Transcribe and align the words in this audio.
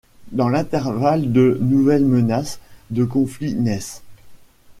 Dans 0.31 0.49
l'intervalle, 0.49 1.31
de 1.31 1.59
nouvelles 1.61 2.07
menaces 2.07 2.59
de 2.89 3.03
conflit 3.05 3.53
naissent. 3.53 4.01